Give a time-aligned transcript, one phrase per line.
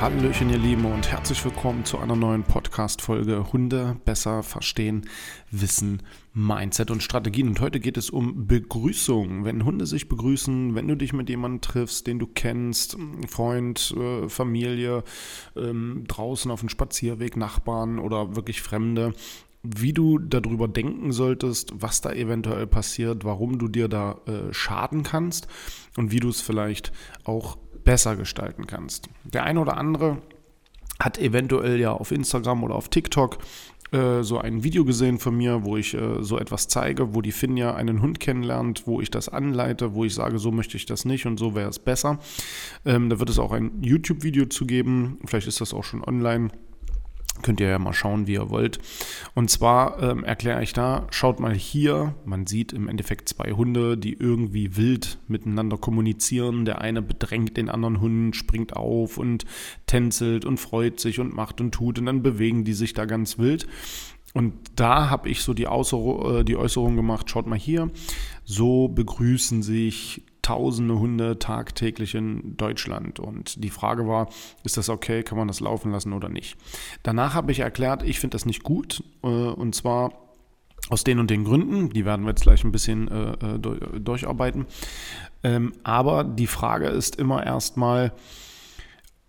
[0.00, 5.06] Hallöchen, ihr Lieben, und herzlich willkommen zu einer neuen Podcast-Folge Hunde besser verstehen,
[5.50, 7.48] Wissen, Mindset und Strategien.
[7.48, 9.44] Und heute geht es um Begrüßung.
[9.44, 12.96] Wenn Hunde sich begrüßen, wenn du dich mit jemandem triffst, den du kennst,
[13.28, 15.04] Freund, äh, Familie,
[15.54, 19.12] ähm, draußen auf dem Spazierweg, Nachbarn oder wirklich Fremde,
[19.62, 25.02] wie du darüber denken solltest, was da eventuell passiert, warum du dir da äh, schaden
[25.02, 25.46] kannst
[25.98, 26.90] und wie du es vielleicht
[27.24, 27.58] auch
[27.90, 29.08] besser gestalten kannst.
[29.24, 30.18] Der eine oder andere
[31.00, 33.38] hat eventuell ja auf Instagram oder auf TikTok
[33.90, 37.32] äh, so ein Video gesehen von mir, wo ich äh, so etwas zeige, wo die
[37.32, 41.04] Finja einen Hund kennenlernt, wo ich das anleite, wo ich sage, so möchte ich das
[41.04, 42.20] nicht und so wäre es besser.
[42.84, 46.50] Ähm, da wird es auch ein YouTube-Video zu geben, vielleicht ist das auch schon online
[47.42, 48.78] Könnt ihr ja mal schauen, wie ihr wollt.
[49.34, 53.96] Und zwar ähm, erkläre ich da, schaut mal hier, man sieht im Endeffekt zwei Hunde,
[53.96, 56.64] die irgendwie wild miteinander kommunizieren.
[56.64, 59.44] Der eine bedrängt den anderen Hund, springt auf und
[59.86, 63.38] tänzelt und freut sich und macht und tut und dann bewegen die sich da ganz
[63.38, 63.66] wild.
[64.32, 67.90] Und da habe ich so die, Außer äh, die Äußerung gemacht, schaut mal hier,
[68.44, 73.20] so begrüßen sich tausende Hunde tagtäglich in Deutschland.
[73.20, 74.28] Und die Frage war,
[74.64, 76.56] ist das okay, kann man das laufen lassen oder nicht?
[77.02, 79.02] Danach habe ich erklärt, ich finde das nicht gut.
[79.22, 80.12] Äh, und zwar
[80.88, 84.66] aus den und den Gründen, die werden wir jetzt gleich ein bisschen äh, äh, durcharbeiten.
[85.42, 88.12] Ähm, aber die Frage ist immer erstmal,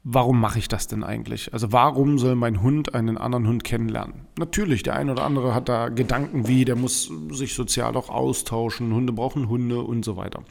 [0.04, 1.54] warum mache ich das denn eigentlich?
[1.54, 4.28] Also warum soll mein Hund einen anderen Hund kennenlernen?
[4.38, 8.94] Natürlich, der eine oder andere hat da Gedanken wie, der muss sich sozial auch austauschen,
[8.94, 10.44] Hunde brauchen Hunde und so weiter.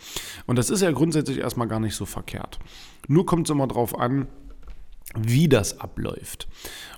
[0.46, 2.58] Und das ist ja grundsätzlich erstmal gar nicht so verkehrt.
[3.08, 4.28] Nur kommt es immer darauf an,
[5.16, 6.48] wie das abläuft.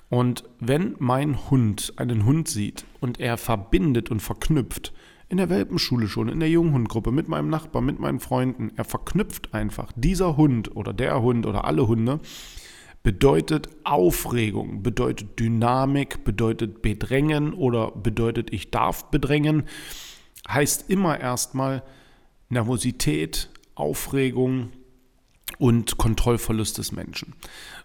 [0.09, 4.93] Und wenn mein Hund einen Hund sieht und er verbindet und verknüpft,
[5.29, 8.71] in der Welpenschule schon, in der Junghundgruppe, mit meinem Nachbar, mit meinen Freunden.
[8.75, 12.19] Er verknüpft einfach, dieser Hund oder der Hund oder alle Hunde
[13.03, 19.63] bedeutet Aufregung, bedeutet Dynamik, bedeutet Bedrängen oder bedeutet ich darf bedrängen,
[20.47, 21.83] heißt immer erstmal
[22.49, 24.69] Nervosität, Aufregung
[25.57, 27.33] und Kontrollverlust des Menschen.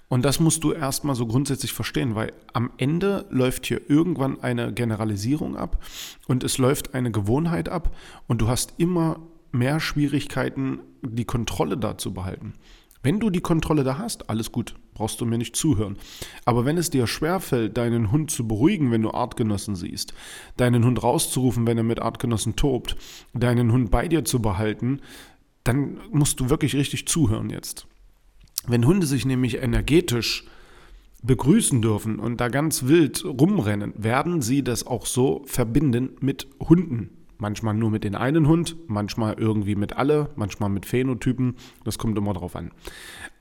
[0.08, 4.72] Und das musst du erstmal so grundsätzlich verstehen, weil am Ende läuft hier irgendwann eine
[4.72, 5.84] Generalisierung ab
[6.26, 7.94] und es läuft eine Gewohnheit ab
[8.26, 9.20] und du hast immer
[9.52, 12.54] mehr Schwierigkeiten, die Kontrolle da zu behalten.
[13.02, 15.96] Wenn du die Kontrolle da hast, alles gut, brauchst du mir nicht zuhören.
[16.44, 20.14] Aber wenn es dir schwerfällt, deinen Hund zu beruhigen, wenn du Artgenossen siehst,
[20.56, 22.96] deinen Hund rauszurufen, wenn er mit Artgenossen tobt,
[23.34, 25.00] deinen Hund bei dir zu behalten,
[25.68, 27.86] dann musst du wirklich richtig zuhören jetzt.
[28.66, 30.44] Wenn Hunde sich nämlich energetisch
[31.22, 37.10] begrüßen dürfen und da ganz wild rumrennen, werden sie das auch so verbinden mit Hunden.
[37.36, 41.56] Manchmal nur mit den einen Hund, manchmal irgendwie mit alle, manchmal mit Phänotypen.
[41.84, 42.70] Das kommt immer drauf an.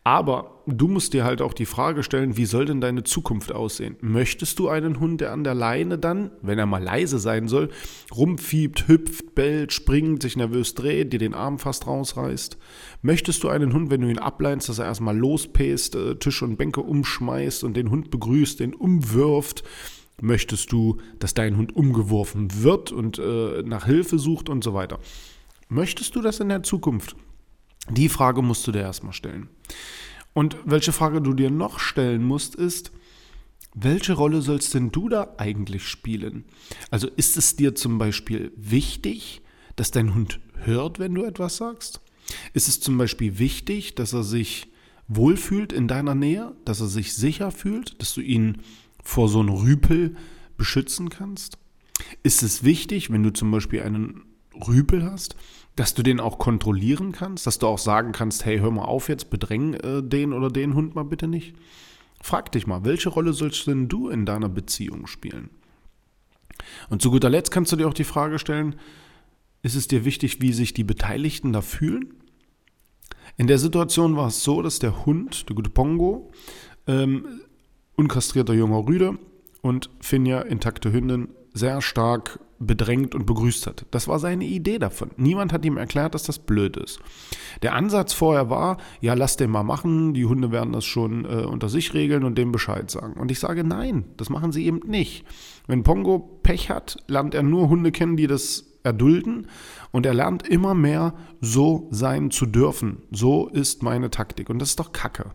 [0.07, 3.97] Aber du musst dir halt auch die Frage stellen, wie soll denn deine Zukunft aussehen?
[3.99, 7.67] Möchtest du einen Hund, der an der Leine dann, wenn er mal leise sein soll,
[8.15, 12.57] rumfiebt, hüpft, bellt, springt, sich nervös dreht, dir den Arm fast rausreißt?
[13.01, 16.55] Möchtest du einen Hund, wenn du ihn ableinst, dass er erstmal lospäst, äh, Tisch und
[16.55, 19.65] Bänke umschmeißt und den Hund begrüßt, den umwirft?
[20.21, 24.99] Möchtest du, dass dein Hund umgeworfen wird und äh, nach Hilfe sucht und so weiter?
[25.67, 27.17] Möchtest du das in der Zukunft?
[27.89, 29.49] Die Frage musst du dir erstmal stellen.
[30.33, 32.91] Und welche Frage du dir noch stellen musst, ist,
[33.73, 36.45] welche Rolle sollst denn du da eigentlich spielen?
[36.89, 39.41] Also ist es dir zum Beispiel wichtig,
[39.75, 42.01] dass dein Hund hört, wenn du etwas sagst?
[42.53, 44.67] Ist es zum Beispiel wichtig, dass er sich
[45.07, 48.61] wohlfühlt in deiner Nähe, dass er sich sicher fühlt, dass du ihn
[49.03, 50.15] vor so einem Rüpel
[50.57, 51.57] beschützen kannst?
[52.23, 54.23] Ist es wichtig, wenn du zum Beispiel einen
[54.67, 55.35] Rüpel hast,
[55.75, 59.09] dass du den auch kontrollieren kannst, dass du auch sagen kannst, hey, hör mal auf
[59.09, 61.55] jetzt, bedräng äh, den oder den Hund mal bitte nicht.
[62.21, 65.49] Frag dich mal, welche Rolle sollst denn du in deiner Beziehung spielen?
[66.89, 68.75] Und zu guter Letzt kannst du dir auch die Frage stellen,
[69.61, 72.13] ist es dir wichtig, wie sich die Beteiligten da fühlen?
[73.37, 76.31] In der Situation war es so, dass der Hund, der gute Pongo,
[76.87, 77.41] ähm,
[77.95, 79.19] unkastrierter junger Rüde,
[79.61, 83.85] und Finja, intakte Hündin, sehr stark bedrängt und begrüßt hat.
[83.91, 85.11] Das war seine Idee davon.
[85.17, 86.99] Niemand hat ihm erklärt, dass das blöd ist.
[87.61, 91.45] Der Ansatz vorher war, ja, lass den mal machen, die Hunde werden das schon äh,
[91.45, 93.13] unter sich regeln und dem Bescheid sagen.
[93.13, 95.25] Und ich sage, nein, das machen sie eben nicht.
[95.67, 99.47] Wenn Pongo Pech hat, lernt er nur Hunde kennen, die das erdulden
[99.91, 103.03] und er lernt immer mehr, so sein zu dürfen.
[103.11, 105.31] So ist meine Taktik und das ist doch Kacke.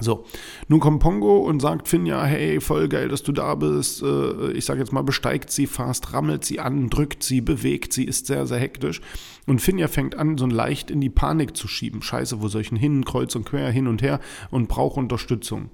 [0.00, 0.24] So,
[0.68, 4.02] nun kommt Pongo und sagt Finja, hey, voll geil, dass du da bist.
[4.02, 8.04] Äh, ich sage jetzt mal, besteigt sie fast, rammelt sie an, drückt sie, bewegt sie,
[8.04, 9.00] ist sehr, sehr hektisch.
[9.46, 12.02] Und Finja fängt an, so leicht in die Panik zu schieben.
[12.02, 13.04] Scheiße, wo soll ich denn hin?
[13.04, 14.20] Kreuz und quer, hin und her
[14.50, 15.70] und braucht Unterstützung.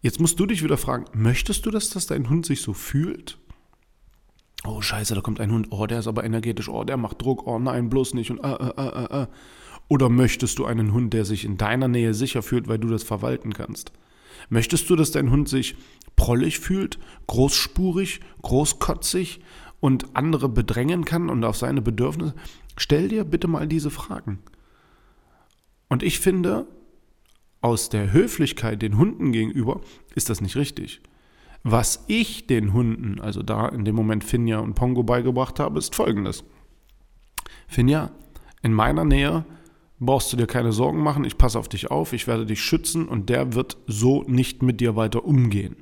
[0.00, 3.38] Jetzt musst du dich wieder fragen, möchtest du, dass das dein Hund sich so fühlt?
[4.64, 5.68] Oh, scheiße, da kommt ein Hund.
[5.70, 6.68] Oh, der ist aber energetisch.
[6.68, 7.46] Oh, der macht Druck.
[7.46, 8.30] Oh, nein, bloß nicht.
[8.30, 9.26] Und äh, äh, äh, äh.
[9.88, 13.02] Oder möchtest du einen Hund, der sich in deiner Nähe sicher fühlt, weil du das
[13.02, 13.92] verwalten kannst?
[14.48, 15.76] Möchtest du, dass dein Hund sich
[16.16, 19.40] prollig fühlt, großspurig, großkotzig
[19.80, 22.34] und andere bedrängen kann und auf seine Bedürfnisse?
[22.76, 24.38] Stell dir bitte mal diese Fragen.
[25.88, 26.66] Und ich finde,
[27.60, 29.80] aus der Höflichkeit den Hunden gegenüber
[30.14, 31.00] ist das nicht richtig.
[31.62, 35.94] Was ich den Hunden, also da in dem Moment Finja und Pongo beigebracht habe, ist
[35.94, 36.44] folgendes.
[37.68, 38.10] Finja,
[38.62, 39.44] in meiner Nähe
[40.04, 43.08] brauchst du dir keine Sorgen machen, ich passe auf dich auf, ich werde dich schützen
[43.08, 45.76] und der wird so nicht mit dir weiter umgehen.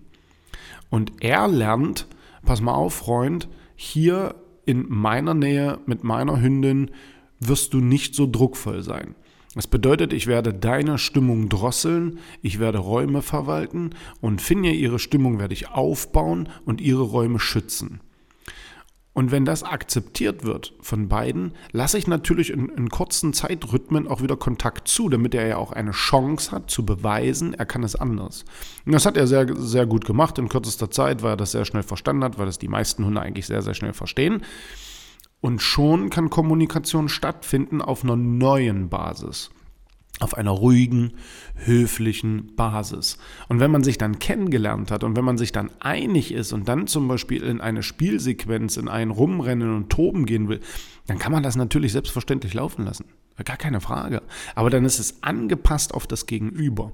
[0.91, 2.07] Und er lernt,
[2.45, 4.35] pass mal auf, Freund, hier
[4.67, 6.91] in meiner Nähe mit meiner Hündin
[7.39, 9.15] wirst du nicht so druckvoll sein.
[9.55, 13.91] Das bedeutet, ich werde deine Stimmung drosseln, ich werde Räume verwalten
[14.21, 18.01] und finde ihre Stimmung werde ich aufbauen und ihre Räume schützen.
[19.13, 24.23] Und wenn das akzeptiert wird von beiden, lasse ich natürlich in, in, kurzen Zeitrhythmen auch
[24.23, 27.97] wieder Kontakt zu, damit er ja auch eine Chance hat zu beweisen, er kann es
[27.97, 28.45] anders.
[28.87, 31.65] Und das hat er sehr, sehr gut gemacht in kürzester Zeit, weil er das sehr
[31.65, 34.43] schnell verstanden hat, weil das die meisten Hunde eigentlich sehr, sehr schnell verstehen.
[35.41, 39.51] Und schon kann Kommunikation stattfinden auf einer neuen Basis
[40.21, 41.13] auf einer ruhigen,
[41.57, 43.19] höflichen Basis.
[43.49, 46.69] Und wenn man sich dann kennengelernt hat und wenn man sich dann einig ist und
[46.69, 50.61] dann zum Beispiel in eine Spielsequenz, in ein Rumrennen und Toben gehen will,
[51.07, 53.07] dann kann man das natürlich selbstverständlich laufen lassen.
[53.45, 54.23] Gar keine Frage.
[54.55, 56.93] Aber dann ist es angepasst auf das Gegenüber.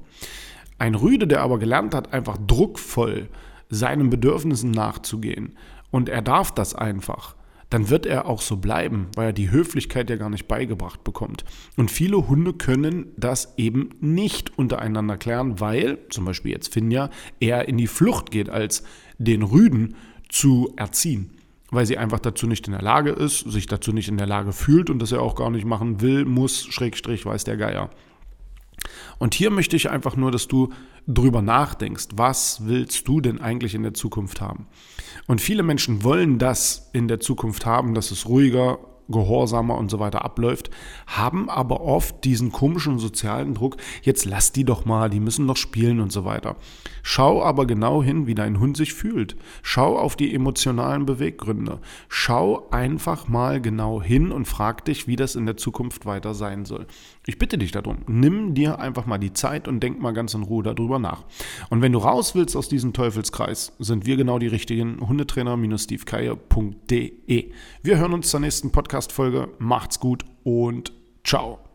[0.78, 3.28] Ein Rüde, der aber gelernt hat, einfach druckvoll
[3.68, 5.56] seinen Bedürfnissen nachzugehen
[5.90, 7.34] und er darf das einfach,
[7.70, 11.44] dann wird er auch so bleiben, weil er die Höflichkeit ja gar nicht beigebracht bekommt.
[11.76, 17.10] Und viele Hunde können das eben nicht untereinander klären, weil zum Beispiel jetzt Finja
[17.40, 18.84] eher in die Flucht geht, als
[19.18, 19.96] den Rüden
[20.28, 21.30] zu erziehen.
[21.70, 24.52] Weil sie einfach dazu nicht in der Lage ist, sich dazu nicht in der Lage
[24.52, 27.90] fühlt und das er auch gar nicht machen will, muss, Schrägstrich, weiß der Geier.
[29.18, 30.72] Und hier möchte ich einfach nur, dass du
[31.06, 34.66] drüber nachdenkst, was willst du denn eigentlich in der Zukunft haben?
[35.26, 39.98] Und viele Menschen wollen das in der Zukunft haben, dass es ruhiger, gehorsamer und so
[39.98, 40.70] weiter abläuft,
[41.06, 45.56] haben aber oft diesen komischen sozialen Druck, jetzt lass die doch mal, die müssen doch
[45.56, 46.56] spielen und so weiter.
[47.02, 49.36] Schau aber genau hin, wie dein Hund sich fühlt.
[49.62, 51.78] Schau auf die emotionalen Beweggründe.
[52.08, 56.64] Schau einfach mal genau hin und frag dich, wie das in der Zukunft weiter sein
[56.64, 56.86] soll.
[57.26, 60.42] Ich bitte dich darum, nimm dir einfach mal die Zeit und denk mal ganz in
[60.42, 61.24] Ruhe darüber nach.
[61.70, 67.52] Und wenn du raus willst aus diesem Teufelskreis, sind wir genau die richtigen Hundetrainer-stevekeier.de.
[67.82, 69.48] Wir hören uns zur nächsten Podcast Podcast-Folge.
[69.58, 71.65] Macht's gut und ciao.